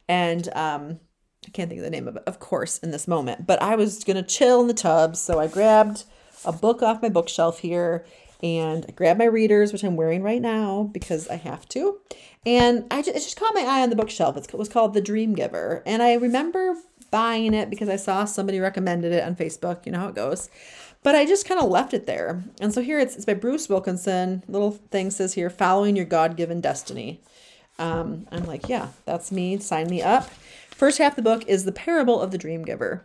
And 0.06 0.48
um, 0.54 1.00
i 1.46 1.50
can't 1.50 1.68
think 1.68 1.78
of 1.78 1.84
the 1.84 1.90
name 1.90 2.08
of 2.08 2.16
it 2.16 2.22
of 2.26 2.38
course 2.38 2.78
in 2.78 2.90
this 2.90 3.06
moment 3.06 3.46
but 3.46 3.60
i 3.62 3.76
was 3.76 4.04
gonna 4.04 4.22
chill 4.22 4.60
in 4.60 4.66
the 4.66 4.74
tub 4.74 5.16
so 5.16 5.38
i 5.38 5.46
grabbed 5.46 6.04
a 6.44 6.52
book 6.52 6.82
off 6.82 7.02
my 7.02 7.08
bookshelf 7.08 7.60
here 7.60 8.04
and 8.42 8.86
I 9.00 9.14
my 9.14 9.24
readers, 9.24 9.72
which 9.72 9.84
I'm 9.84 9.96
wearing 9.96 10.22
right 10.22 10.40
now 10.40 10.90
because 10.92 11.28
I 11.28 11.36
have 11.36 11.68
to. 11.70 11.98
And 12.46 12.86
I 12.90 13.02
just, 13.02 13.16
it 13.16 13.20
just 13.20 13.38
caught 13.38 13.54
my 13.54 13.62
eye 13.62 13.82
on 13.82 13.90
the 13.90 13.96
bookshelf. 13.96 14.36
It's, 14.36 14.48
it 14.48 14.54
was 14.58 14.68
called 14.68 14.94
The 14.94 15.00
Dream 15.00 15.34
Giver. 15.34 15.82
And 15.84 16.02
I 16.02 16.14
remember 16.14 16.76
buying 17.10 17.54
it 17.54 17.68
because 17.70 17.88
I 17.88 17.96
saw 17.96 18.24
somebody 18.24 18.60
recommended 18.60 19.12
it 19.12 19.24
on 19.24 19.34
Facebook. 19.34 19.84
You 19.84 19.92
know 19.92 20.00
how 20.00 20.08
it 20.08 20.14
goes. 20.14 20.48
But 21.02 21.14
I 21.14 21.24
just 21.26 21.46
kind 21.46 21.60
of 21.60 21.68
left 21.68 21.94
it 21.94 22.06
there. 22.06 22.42
And 22.60 22.72
so 22.72 22.80
here 22.80 22.98
it's, 22.98 23.16
it's 23.16 23.24
by 23.24 23.34
Bruce 23.34 23.68
Wilkinson. 23.68 24.44
Little 24.48 24.72
thing 24.72 25.10
says 25.10 25.34
here, 25.34 25.50
following 25.50 25.96
your 25.96 26.04
God 26.04 26.36
given 26.36 26.60
destiny. 26.60 27.20
Um, 27.78 28.26
I'm 28.32 28.44
like, 28.44 28.68
yeah, 28.68 28.88
that's 29.04 29.30
me. 29.30 29.58
Sign 29.58 29.88
me 29.88 30.02
up. 30.02 30.28
First 30.70 30.98
half 30.98 31.12
of 31.12 31.16
the 31.16 31.22
book 31.22 31.44
is 31.48 31.64
the 31.64 31.72
parable 31.72 32.20
of 32.20 32.30
the 32.30 32.38
dream 32.38 32.64
giver. 32.64 33.04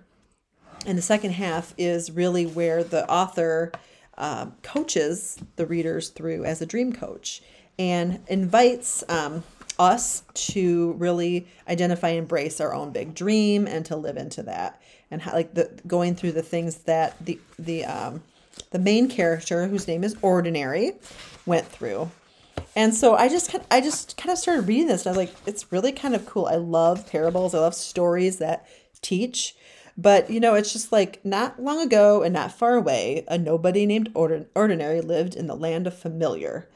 And 0.85 0.97
the 0.97 1.03
second 1.03 1.31
half 1.31 1.73
is 1.77 2.11
really 2.11 2.45
where 2.45 2.83
the 2.83 3.09
author 3.09 3.71
uh, 4.17 4.47
coaches 4.61 5.37
the 5.55 5.65
readers 5.65 6.09
through 6.09 6.45
as 6.45 6.61
a 6.61 6.65
dream 6.65 6.93
coach 6.93 7.41
and 7.79 8.19
invites 8.27 9.03
um, 9.09 9.43
us 9.79 10.23
to 10.33 10.93
really 10.93 11.47
identify 11.67 12.09
and 12.09 12.19
embrace 12.19 12.61
our 12.61 12.73
own 12.73 12.91
big 12.91 13.15
dream 13.15 13.67
and 13.67 13.85
to 13.85 13.95
live 13.95 14.17
into 14.17 14.43
that. 14.43 14.81
And 15.09 15.21
how, 15.21 15.33
like 15.33 15.53
the 15.53 15.69
going 15.87 16.15
through 16.15 16.33
the 16.33 16.41
things 16.41 16.77
that 16.79 17.23
the 17.23 17.39
the 17.57 17.85
um 17.85 18.23
the 18.71 18.79
main 18.79 19.07
character 19.07 19.67
whose 19.67 19.87
name 19.87 20.03
is 20.03 20.15
ordinary 20.21 20.93
went 21.45 21.67
through. 21.67 22.11
And 22.75 22.95
so 22.95 23.15
i 23.15 23.29
just 23.29 23.55
i 23.69 23.81
just 23.81 24.17
kind 24.17 24.31
of 24.31 24.37
started 24.37 24.67
reading 24.67 24.87
this 24.87 25.05
and 25.05 25.15
i 25.15 25.17
was 25.17 25.29
like 25.29 25.35
it's 25.47 25.71
really 25.71 25.91
kind 25.91 26.15
of 26.15 26.25
cool. 26.25 26.45
I 26.45 26.55
love 26.55 27.07
parables. 27.09 27.53
I 27.53 27.59
love 27.59 27.75
stories 27.75 28.37
that 28.37 28.67
teach 29.01 29.55
but 29.97 30.29
you 30.29 30.39
know 30.39 30.55
it's 30.55 30.73
just 30.73 30.91
like 30.91 31.23
not 31.25 31.61
long 31.61 31.79
ago 31.79 32.23
and 32.23 32.33
not 32.33 32.51
far 32.51 32.75
away 32.75 33.23
a 33.27 33.37
nobody 33.37 33.85
named 33.85 34.11
ordinary 34.15 35.01
lived 35.01 35.35
in 35.35 35.47
the 35.47 35.55
land 35.55 35.87
of 35.87 35.97
familiar 35.97 36.67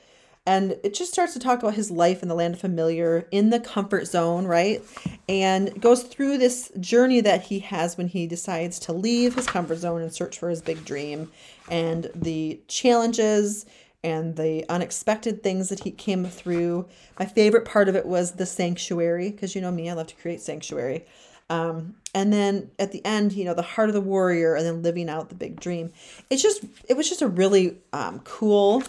And 0.47 0.77
it 0.81 0.93
just 0.93 1.11
starts 1.11 1.33
to 1.33 1.39
talk 1.39 1.59
about 1.59 1.73
his 1.73 1.91
life 1.91 2.23
in 2.23 2.29
the 2.29 2.35
land 2.35 2.53
of 2.53 2.61
familiar, 2.61 3.27
in 3.31 3.49
the 3.49 3.59
comfort 3.59 4.07
zone, 4.07 4.45
right? 4.45 4.81
And 5.27 5.81
goes 5.81 6.03
through 6.03 6.37
this 6.37 6.71
journey 6.79 7.19
that 7.19 7.41
he 7.41 7.59
has 7.59 7.97
when 7.97 8.07
he 8.07 8.27
decides 8.27 8.79
to 8.79 8.93
leave 8.93 9.35
his 9.35 9.45
comfort 9.45 9.79
zone 9.79 10.01
and 10.01 10.13
search 10.13 10.39
for 10.39 10.49
his 10.49 10.61
big 10.61 10.85
dream, 10.85 11.29
and 11.69 12.09
the 12.15 12.61
challenges 12.69 13.65
and 14.05 14.37
the 14.37 14.63
unexpected 14.69 15.43
things 15.43 15.67
that 15.67 15.83
he 15.83 15.91
came 15.91 16.23
through. 16.23 16.87
My 17.19 17.25
favorite 17.25 17.65
part 17.65 17.89
of 17.89 17.97
it 17.97 18.05
was 18.05 18.31
the 18.33 18.45
sanctuary, 18.45 19.31
because 19.31 19.53
you 19.53 19.59
know 19.59 19.71
me, 19.71 19.89
I 19.89 19.93
love 19.93 20.07
to 20.07 20.15
create 20.15 20.39
sanctuary. 20.39 21.05
Um, 21.49 21.95
and 22.13 22.33
then 22.33 22.71
at 22.79 22.91
the 22.91 23.03
end, 23.05 23.33
you 23.33 23.45
know, 23.45 23.53
the 23.53 23.61
heart 23.61 23.89
of 23.89 23.93
the 23.93 24.01
warrior, 24.01 24.55
and 24.55 24.65
then 24.65 24.81
living 24.81 25.09
out 25.09 25.29
the 25.29 25.35
big 25.35 25.59
dream. 25.59 25.91
It's 26.29 26.41
just, 26.41 26.63
it 26.89 26.95
was 26.97 27.07
just 27.07 27.21
a 27.21 27.27
really 27.27 27.77
um, 27.93 28.19
cool 28.23 28.83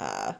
uh, 0.00 0.34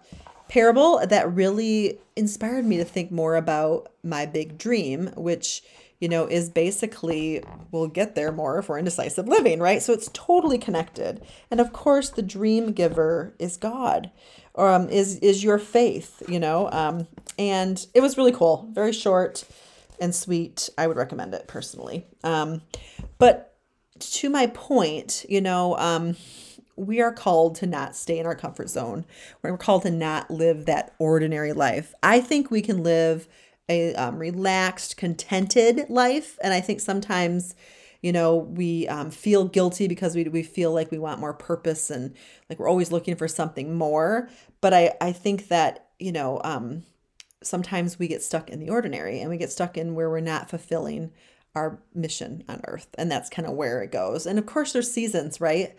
parable 0.49 1.05
that 1.07 1.33
really 1.33 1.99
inspired 2.15 2.65
me 2.67 2.77
to 2.79 2.85
think 2.85 3.11
more 3.11 3.37
about 3.37 3.91
my 4.03 4.27
big 4.27 4.59
dream, 4.59 5.09
which 5.17 5.63
you 5.99 6.09
know, 6.09 6.27
is 6.27 6.51
basically 6.51 7.43
we'll 7.71 7.89
get 7.89 8.15
there 8.15 8.31
more 8.31 8.59
if 8.59 8.69
we're 8.69 8.79
indecisive 8.79 9.27
living, 9.27 9.61
right? 9.61 9.83
So 9.83 9.93
it's 9.93 10.11
totally 10.13 10.59
connected. 10.59 11.23
And 11.51 11.61
of 11.61 11.73
course, 11.73 12.11
the 12.11 12.23
dream 12.23 12.73
giver 12.73 13.33
is 13.39 13.57
God, 13.57 14.11
um, 14.57 14.89
is 14.89 15.17
is 15.17 15.43
your 15.43 15.59
faith, 15.59 16.23
you 16.29 16.39
know. 16.39 16.71
Um, 16.71 17.07
and 17.39 17.87
it 17.95 18.01
was 18.01 18.19
really 18.19 18.33
cool, 18.33 18.69
very 18.73 18.93
short 18.93 19.45
and 20.01 20.15
sweet. 20.15 20.69
I 20.79 20.87
would 20.87 20.97
recommend 20.97 21.35
it 21.35 21.49
personally. 21.49 22.07
Um, 22.23 22.63
but 23.19 23.57
to 23.99 24.31
my 24.31 24.47
point, 24.49 25.25
you 25.29 25.41
know, 25.41 25.77
um, 25.79 26.17
we 26.77 27.01
are 27.01 27.13
called 27.13 27.55
to 27.57 27.67
not 27.67 27.97
stay 27.97 28.19
in 28.19 28.27
our 28.27 28.35
comfort 28.35 28.69
zone. 28.69 29.07
We're 29.43 29.57
called 29.57 29.83
to 29.83 29.91
not 29.91 30.31
live 30.31 30.67
that 30.67 30.95
ordinary 30.99 31.53
life. 31.53 31.95
I 32.03 32.21
think 32.21 32.51
we 32.51 32.61
can 32.61 32.83
live 32.83 33.29
a 33.69 33.95
um, 33.95 34.19
relaxed, 34.19 34.97
contented 34.97 35.89
life. 35.89 36.39
And 36.43 36.53
I 36.53 36.61
think 36.61 36.81
sometimes, 36.81 37.55
you 38.03 38.13
know, 38.13 38.37
we 38.37 38.87
um, 38.89 39.11
feel 39.11 39.47
guilty 39.47 39.89
because 39.89 40.15
we, 40.15 40.25
we 40.25 40.43
feel 40.43 40.73
like 40.73 40.91
we 40.91 40.99
want 40.99 41.21
more 41.21 41.35
purpose 41.35 41.91
and 41.91 42.15
like 42.49 42.59
we're 42.59 42.69
always 42.69 42.93
looking 42.93 43.17
for 43.17 43.27
something 43.27 43.75
more. 43.75 44.29
But 44.61 44.75
I, 44.75 44.93
I 45.01 45.13
think 45.13 45.49
that, 45.49 45.89
you 45.99 46.13
know, 46.13 46.41
um, 46.45 46.85
sometimes 47.47 47.99
we 47.99 48.09
get 48.09 48.23
stuck 48.23 48.51
in 48.51 48.61
the 48.61 48.71
ordinary 48.71 49.21
and 49.21 49.31
we 49.31 49.37
get 49.37 49.53
stuck 49.53 49.79
in 49.79 49.95
where 49.95 50.11
we're 50.11 50.21
not 50.21 50.51
fulfilling 50.51 51.13
our 51.55 51.79
mission 51.95 52.45
on 52.49 52.61
earth. 52.67 52.89
And 52.99 53.11
that's 53.11 53.31
kind 53.31 53.49
of 53.49 53.55
where 53.55 53.83
it 53.83 53.91
goes. 53.91 54.27
And 54.27 54.39
of 54.39 54.47
course, 54.47 54.73
there's 54.73 54.93
seasons, 54.93 55.41
right? 55.41 55.77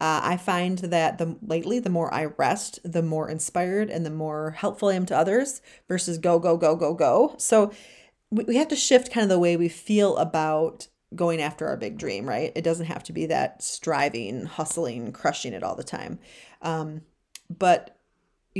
Uh, 0.00 0.20
I 0.22 0.36
find 0.38 0.78
that 0.78 1.18
the 1.18 1.36
lately, 1.42 1.78
the 1.78 1.90
more 1.90 2.12
I 2.12 2.24
rest, 2.24 2.80
the 2.82 3.02
more 3.02 3.28
inspired 3.28 3.90
and 3.90 4.04
the 4.04 4.10
more 4.10 4.52
helpful 4.52 4.88
I 4.88 4.94
am 4.94 5.06
to 5.06 5.16
others 5.16 5.60
versus 5.88 6.18
go, 6.18 6.38
go, 6.38 6.56
go, 6.56 6.74
go, 6.74 6.94
go. 6.94 7.34
So 7.36 7.70
we, 8.30 8.44
we 8.44 8.56
have 8.56 8.68
to 8.68 8.76
shift 8.76 9.12
kind 9.12 9.24
of 9.24 9.28
the 9.28 9.38
way 9.38 9.56
we 9.56 9.68
feel 9.68 10.16
about 10.16 10.88
going 11.14 11.42
after 11.42 11.66
our 11.68 11.76
big 11.76 11.98
dream, 11.98 12.26
right? 12.26 12.52
It 12.54 12.64
doesn't 12.64 12.86
have 12.86 13.02
to 13.04 13.12
be 13.12 13.26
that 13.26 13.62
striving, 13.62 14.46
hustling, 14.46 15.12
crushing 15.12 15.52
it 15.52 15.62
all 15.62 15.74
the 15.74 15.84
time. 15.84 16.18
Um, 16.62 17.02
but 17.50 17.99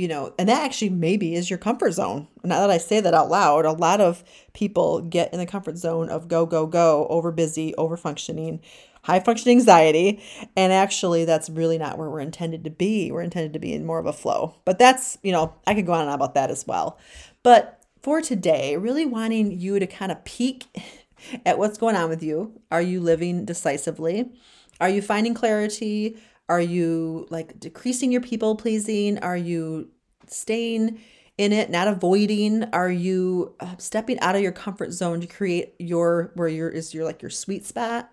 you 0.01 0.07
know, 0.07 0.33
and 0.39 0.49
that 0.49 0.63
actually 0.63 0.89
maybe 0.89 1.35
is 1.35 1.47
your 1.47 1.59
comfort 1.59 1.91
zone. 1.91 2.27
Now 2.43 2.61
that 2.61 2.71
I 2.71 2.79
say 2.79 3.01
that 3.01 3.13
out 3.13 3.29
loud, 3.29 3.65
a 3.65 3.71
lot 3.71 4.01
of 4.01 4.23
people 4.53 4.99
get 4.99 5.31
in 5.31 5.37
the 5.37 5.45
comfort 5.45 5.77
zone 5.77 6.09
of 6.09 6.27
go, 6.27 6.47
go, 6.47 6.65
go, 6.65 7.05
over 7.07 7.31
busy, 7.31 7.75
over 7.75 7.95
functioning, 7.95 8.61
high 9.03 9.19
functioning 9.19 9.59
anxiety. 9.59 10.19
And 10.57 10.73
actually, 10.73 11.23
that's 11.25 11.51
really 11.51 11.77
not 11.77 11.99
where 11.99 12.09
we're 12.09 12.19
intended 12.19 12.63
to 12.63 12.71
be. 12.71 13.11
We're 13.11 13.21
intended 13.21 13.53
to 13.53 13.59
be 13.59 13.73
in 13.73 13.85
more 13.85 13.99
of 13.99 14.07
a 14.07 14.11
flow. 14.11 14.55
But 14.65 14.79
that's, 14.79 15.19
you 15.21 15.31
know, 15.31 15.53
I 15.67 15.75
could 15.75 15.85
go 15.85 15.93
on 15.93 16.01
and 16.01 16.09
on 16.09 16.15
about 16.15 16.33
that 16.33 16.49
as 16.49 16.65
well. 16.65 16.97
But 17.43 17.79
for 18.01 18.23
today, 18.23 18.77
really 18.77 19.05
wanting 19.05 19.51
you 19.51 19.77
to 19.77 19.85
kind 19.85 20.11
of 20.11 20.25
peek 20.25 20.65
at 21.45 21.59
what's 21.59 21.77
going 21.77 21.95
on 21.95 22.09
with 22.09 22.23
you. 22.23 22.59
Are 22.71 22.81
you 22.81 23.01
living 23.01 23.45
decisively? 23.45 24.31
Are 24.79 24.89
you 24.89 25.03
finding 25.03 25.35
clarity? 25.35 26.17
Are 26.49 26.61
you 26.61 27.27
like 27.29 27.59
decreasing 27.59 28.11
your 28.11 28.21
people 28.21 28.55
pleasing? 28.55 29.19
Are 29.19 29.37
you 29.37 29.89
staying 30.27 30.99
in 31.37 31.53
it, 31.53 31.69
not 31.69 31.87
avoiding? 31.87 32.65
Are 32.65 32.91
you 32.91 33.55
uh, 33.59 33.75
stepping 33.77 34.19
out 34.19 34.35
of 34.35 34.41
your 34.41 34.51
comfort 34.51 34.91
zone 34.91 35.21
to 35.21 35.27
create 35.27 35.73
your 35.79 36.31
where 36.35 36.47
your 36.47 36.69
is 36.69 36.93
your 36.93 37.05
like 37.05 37.21
your 37.21 37.31
sweet 37.31 37.65
spot? 37.65 38.11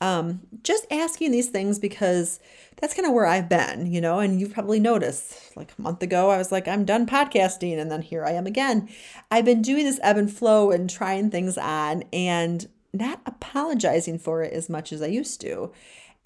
Um, 0.00 0.40
just 0.62 0.86
asking 0.90 1.30
these 1.30 1.48
things 1.48 1.78
because 1.78 2.38
that's 2.76 2.92
kind 2.92 3.06
of 3.06 3.14
where 3.14 3.24
I've 3.24 3.48
been, 3.48 3.86
you 3.86 4.00
know, 4.00 4.18
and 4.18 4.38
you've 4.38 4.52
probably 4.52 4.78
noticed 4.78 5.56
like 5.56 5.72
a 5.78 5.80
month 5.80 6.02
ago, 6.02 6.28
I 6.28 6.36
was 6.36 6.52
like, 6.52 6.68
I'm 6.68 6.84
done 6.84 7.06
podcasting. 7.06 7.78
And 7.78 7.90
then 7.90 8.02
here 8.02 8.24
I 8.24 8.32
am 8.32 8.46
again. 8.46 8.88
I've 9.30 9.46
been 9.46 9.62
doing 9.62 9.84
this 9.84 10.00
ebb 10.02 10.18
and 10.18 10.30
flow 10.30 10.70
and 10.70 10.90
trying 10.90 11.30
things 11.30 11.56
on 11.56 12.04
and 12.12 12.68
not 12.92 13.20
apologizing 13.24 14.18
for 14.18 14.42
it 14.42 14.52
as 14.52 14.68
much 14.68 14.92
as 14.92 15.00
I 15.00 15.06
used 15.06 15.40
to. 15.42 15.72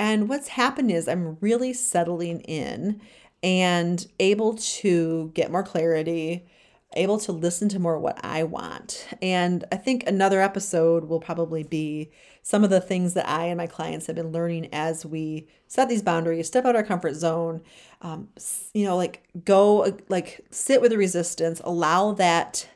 And 0.01 0.31
what's 0.31 0.49
happened 0.49 0.91
is 0.91 1.07
I'm 1.07 1.37
really 1.43 1.75
settling 1.75 2.41
in 2.41 3.03
and 3.43 4.07
able 4.19 4.55
to 4.55 5.31
get 5.35 5.53
more 5.53 5.63
clarity, 5.63 6.47
able 6.97 7.19
to 7.19 7.33
listen 7.33 7.69
to 7.69 7.79
more 7.79 7.99
what 7.99 8.19
I 8.25 8.45
want. 8.45 9.07
And 9.21 9.63
I 9.71 9.77
think 9.77 10.05
another 10.07 10.41
episode 10.41 11.05
will 11.05 11.21
probably 11.21 11.65
be 11.65 12.11
some 12.43 12.65
of 12.65 12.71
the 12.71 12.81
things 12.81 13.13
that 13.13 13.29
I 13.29 13.45
and 13.45 13.59
my 13.59 13.67
clients 13.67 14.07
have 14.07 14.17
been 14.17 14.33
learning 14.33 14.71
as 14.73 15.05
we 15.05 15.47
set 15.69 15.91
these 15.91 16.01
boundaries, 16.03 16.47
step 16.47 16.65
out 16.65 16.77
our 16.77 16.83
comfort 16.83 17.15
zone, 17.15 17.61
um, 18.01 18.31
you 18.73 18.87
know, 18.87 18.97
like 18.97 19.23
go, 19.45 19.99
like 20.09 20.41
sit 20.51 20.81
with 20.81 20.93
the 20.93 20.97
resistance, 20.97 21.61
allow 21.63 22.13
that 22.13 22.67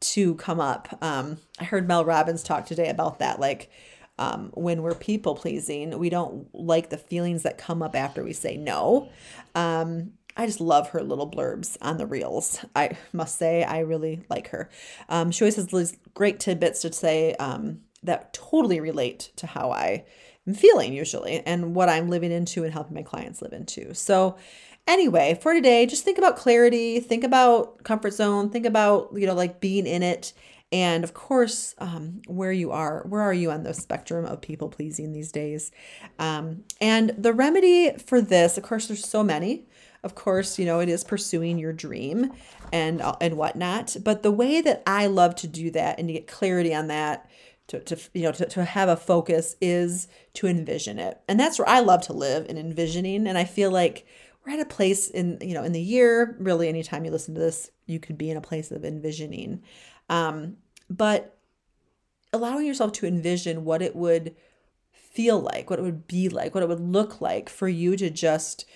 to 0.00 0.34
come 0.34 0.58
up. 0.58 0.98
Um, 1.00 1.38
I 1.60 1.64
heard 1.64 1.86
Mel 1.86 2.04
Robbins 2.04 2.42
talk 2.42 2.66
today 2.66 2.88
about 2.88 3.20
that. 3.20 3.38
Like, 3.38 3.70
um, 4.18 4.50
when 4.54 4.82
we're 4.82 4.94
people 4.94 5.34
pleasing, 5.34 5.98
we 5.98 6.10
don't 6.10 6.48
like 6.54 6.90
the 6.90 6.96
feelings 6.98 7.42
that 7.42 7.58
come 7.58 7.82
up 7.82 7.94
after 7.94 8.24
we 8.24 8.32
say 8.32 8.56
no. 8.56 9.10
Um, 9.54 10.12
I 10.36 10.46
just 10.46 10.60
love 10.60 10.90
her 10.90 11.02
little 11.02 11.30
blurbs 11.30 11.76
on 11.80 11.96
the 11.96 12.06
reels. 12.06 12.64
I 12.74 12.96
must 13.12 13.38
say, 13.38 13.64
I 13.64 13.80
really 13.80 14.22
like 14.28 14.48
her. 14.48 14.68
Um, 15.08 15.30
she 15.30 15.44
always 15.44 15.56
has 15.56 15.68
these 15.68 15.96
great 16.14 16.40
tidbits 16.40 16.82
to 16.82 16.92
say 16.92 17.34
um, 17.34 17.80
that 18.02 18.32
totally 18.32 18.80
relate 18.80 19.32
to 19.36 19.46
how 19.46 19.70
I 19.70 20.04
am 20.46 20.54
feeling 20.54 20.92
usually 20.92 21.40
and 21.46 21.74
what 21.74 21.88
I'm 21.88 22.08
living 22.08 22.32
into 22.32 22.64
and 22.64 22.72
helping 22.72 22.94
my 22.94 23.02
clients 23.02 23.40
live 23.40 23.52
into. 23.52 23.94
So, 23.94 24.36
anyway, 24.86 25.38
for 25.40 25.54
today, 25.54 25.86
just 25.86 26.04
think 26.04 26.18
about 26.18 26.36
clarity, 26.36 27.00
think 27.00 27.24
about 27.24 27.82
comfort 27.82 28.12
zone, 28.12 28.50
think 28.50 28.66
about, 28.66 29.10
you 29.14 29.26
know, 29.26 29.34
like 29.34 29.60
being 29.60 29.86
in 29.86 30.02
it. 30.02 30.32
And 30.72 31.04
of 31.04 31.14
course, 31.14 31.74
um, 31.78 32.22
where 32.26 32.52
you 32.52 32.72
are, 32.72 33.04
where 33.08 33.22
are 33.22 33.32
you 33.32 33.50
on 33.50 33.62
the 33.62 33.72
spectrum 33.72 34.24
of 34.24 34.40
people 34.40 34.68
pleasing 34.68 35.12
these 35.12 35.30
days? 35.30 35.70
Um, 36.18 36.64
and 36.80 37.14
the 37.16 37.32
remedy 37.32 37.92
for 37.98 38.20
this, 38.20 38.58
of 38.58 38.64
course, 38.64 38.88
there's 38.88 39.06
so 39.06 39.22
many. 39.22 39.66
Of 40.02 40.14
course, 40.14 40.58
you 40.58 40.66
know, 40.66 40.80
it 40.80 40.88
is 40.88 41.04
pursuing 41.04 41.58
your 41.58 41.72
dream 41.72 42.32
and 42.72 43.00
uh, 43.00 43.16
and 43.20 43.36
whatnot. 43.36 43.96
But 44.04 44.22
the 44.22 44.30
way 44.30 44.60
that 44.60 44.82
I 44.86 45.06
love 45.06 45.34
to 45.36 45.48
do 45.48 45.70
that 45.72 45.98
and 45.98 46.08
to 46.08 46.14
get 46.14 46.26
clarity 46.26 46.74
on 46.74 46.88
that 46.88 47.28
to, 47.68 47.80
to 47.80 47.98
you 48.14 48.22
know 48.22 48.32
to, 48.32 48.46
to 48.46 48.64
have 48.64 48.88
a 48.88 48.96
focus 48.96 49.56
is 49.60 50.08
to 50.34 50.46
envision 50.46 50.98
it 50.98 51.20
and 51.28 51.38
that's 51.38 51.58
where 51.58 51.68
i 51.68 51.80
love 51.80 52.02
to 52.02 52.12
live 52.12 52.46
in 52.48 52.56
envisioning 52.56 53.26
and 53.26 53.36
i 53.36 53.44
feel 53.44 53.70
like 53.70 54.06
we're 54.44 54.52
at 54.52 54.60
a 54.60 54.66
place 54.66 55.08
in 55.08 55.38
you 55.40 55.54
know 55.54 55.64
in 55.64 55.72
the 55.72 55.80
year 55.80 56.36
really 56.38 56.68
anytime 56.68 57.04
you 57.04 57.10
listen 57.10 57.34
to 57.34 57.40
this 57.40 57.70
you 57.86 57.98
could 57.98 58.16
be 58.16 58.30
in 58.30 58.36
a 58.36 58.42
place 58.42 58.70
of 58.70 58.84
envisioning 58.84 59.62
um, 60.08 60.56
but 60.88 61.38
allowing 62.32 62.66
yourself 62.66 62.92
to 62.92 63.06
envision 63.06 63.64
what 63.64 63.82
it 63.82 63.96
would 63.96 64.34
feel 64.92 65.40
like 65.40 65.70
what 65.70 65.78
it 65.78 65.82
would 65.82 66.06
be 66.06 66.28
like 66.28 66.54
what 66.54 66.62
it 66.62 66.68
would 66.68 66.80
look 66.80 67.20
like 67.20 67.48
for 67.48 67.68
you 67.68 67.96
to 67.96 68.10
just 68.10 68.66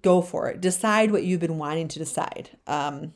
go 0.00 0.22
for 0.22 0.48
it 0.48 0.60
decide 0.60 1.10
what 1.10 1.22
you've 1.22 1.40
been 1.40 1.58
wanting 1.58 1.86
to 1.86 1.98
decide 1.98 2.50
um, 2.66 3.12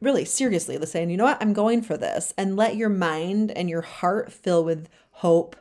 really 0.00 0.24
seriously 0.24 0.78
saying, 0.86 1.10
you 1.10 1.16
know 1.16 1.24
what, 1.24 1.38
I'm 1.40 1.52
going 1.52 1.82
for 1.82 1.96
this. 1.96 2.34
And 2.36 2.56
let 2.56 2.76
your 2.76 2.88
mind 2.88 3.50
and 3.50 3.68
your 3.68 3.82
heart 3.82 4.32
fill 4.32 4.64
with 4.64 4.88
hope 5.10 5.56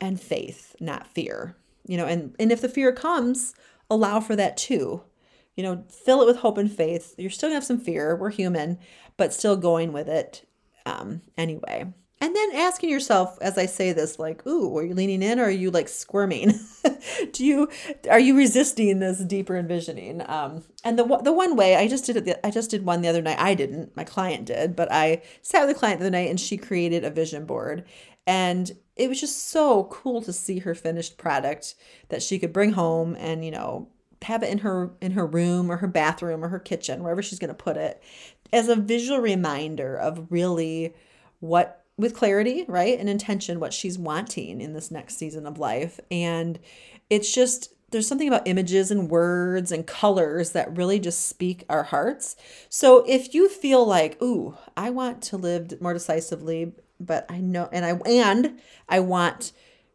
and 0.00 0.20
faith, 0.20 0.74
not 0.80 1.06
fear. 1.06 1.56
You 1.86 1.96
know, 1.96 2.06
and, 2.06 2.34
and 2.38 2.52
if 2.52 2.60
the 2.60 2.68
fear 2.68 2.92
comes, 2.92 3.54
allow 3.90 4.20
for 4.20 4.36
that 4.36 4.56
too. 4.56 5.02
You 5.58 5.64
know, 5.64 5.84
fill 5.90 6.22
it 6.22 6.26
with 6.26 6.36
hope 6.36 6.56
and 6.56 6.70
faith. 6.70 7.16
You're 7.18 7.30
still 7.30 7.48
gonna 7.48 7.56
have 7.56 7.64
some 7.64 7.80
fear. 7.80 8.14
We're 8.14 8.30
human, 8.30 8.78
but 9.16 9.34
still 9.34 9.56
going 9.56 9.92
with 9.92 10.08
it 10.08 10.48
um, 10.86 11.20
anyway. 11.36 11.92
And 12.20 12.36
then 12.36 12.54
asking 12.54 12.90
yourself 12.90 13.36
as 13.40 13.58
I 13.58 13.66
say 13.66 13.92
this, 13.92 14.20
like, 14.20 14.46
ooh, 14.46 14.78
are 14.78 14.84
you 14.84 14.94
leaning 14.94 15.20
in 15.20 15.40
or 15.40 15.46
are 15.46 15.50
you 15.50 15.72
like 15.72 15.88
squirming? 15.88 16.52
Do 17.32 17.44
you 17.44 17.68
are 18.08 18.20
you 18.20 18.36
resisting 18.36 19.00
this 19.00 19.18
deeper 19.18 19.56
envisioning? 19.56 20.22
Um, 20.28 20.62
and 20.84 20.96
the 20.96 21.04
the 21.24 21.32
one 21.32 21.56
way 21.56 21.74
I 21.74 21.88
just 21.88 22.04
did 22.04 22.28
it, 22.28 22.38
I 22.44 22.52
just 22.52 22.70
did 22.70 22.84
one 22.84 23.02
the 23.02 23.08
other 23.08 23.22
night. 23.22 23.40
I 23.40 23.54
didn't, 23.54 23.96
my 23.96 24.04
client 24.04 24.44
did, 24.44 24.76
but 24.76 24.92
I 24.92 25.22
sat 25.42 25.66
with 25.66 25.74
the 25.74 25.78
client 25.78 25.98
the 25.98 26.06
other 26.06 26.16
night 26.16 26.30
and 26.30 26.38
she 26.38 26.56
created 26.56 27.02
a 27.02 27.10
vision 27.10 27.46
board, 27.46 27.84
and 28.28 28.70
it 28.94 29.08
was 29.08 29.20
just 29.20 29.48
so 29.48 29.88
cool 29.90 30.22
to 30.22 30.32
see 30.32 30.60
her 30.60 30.76
finished 30.76 31.18
product 31.18 31.74
that 32.10 32.22
she 32.22 32.38
could 32.38 32.52
bring 32.52 32.74
home 32.74 33.16
and 33.18 33.44
you 33.44 33.50
know 33.50 33.88
have 34.22 34.42
it 34.42 34.50
in 34.50 34.58
her 34.58 34.90
in 35.00 35.12
her 35.12 35.26
room 35.26 35.70
or 35.70 35.76
her 35.78 35.86
bathroom 35.86 36.44
or 36.44 36.48
her 36.48 36.58
kitchen, 36.58 37.02
wherever 37.02 37.22
she's 37.22 37.38
going 37.38 37.48
to 37.48 37.54
put 37.54 37.76
it, 37.76 38.02
as 38.52 38.68
a 38.68 38.76
visual 38.76 39.20
reminder 39.20 39.96
of 39.96 40.26
really 40.30 40.94
what 41.40 41.84
with 41.96 42.14
clarity, 42.14 42.64
right? 42.68 42.98
And 42.98 43.08
intention 43.08 43.60
what 43.60 43.74
she's 43.74 43.98
wanting 43.98 44.60
in 44.60 44.72
this 44.72 44.90
next 44.90 45.16
season 45.16 45.46
of 45.46 45.58
life. 45.58 45.98
And 46.10 46.58
it's 47.10 47.32
just 47.32 47.74
there's 47.90 48.06
something 48.06 48.28
about 48.28 48.46
images 48.46 48.90
and 48.90 49.10
words 49.10 49.72
and 49.72 49.86
colors 49.86 50.52
that 50.52 50.76
really 50.76 51.00
just 51.00 51.26
speak 51.26 51.64
our 51.70 51.84
hearts. 51.84 52.36
So 52.68 53.04
if 53.06 53.34
you 53.34 53.48
feel 53.48 53.84
like, 53.86 54.20
"Ooh, 54.22 54.56
I 54.76 54.90
want 54.90 55.22
to 55.22 55.36
live 55.38 55.80
more 55.80 55.94
decisively, 55.94 56.74
but 57.00 57.24
I 57.30 57.38
know 57.38 57.68
and 57.72 57.84
I 57.84 57.92
and 58.06 58.60
I 58.88 59.00
want 59.00 59.52